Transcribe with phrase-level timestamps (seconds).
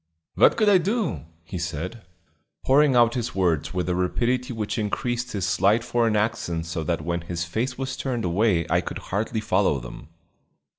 [0.33, 2.01] "What could I do?" he said,
[2.65, 7.01] pouring out his words with a rapidity which increased his slight foreign accent so that
[7.05, 10.07] when his face was turned away I could hardly follow them.